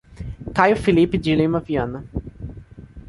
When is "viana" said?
1.59-2.03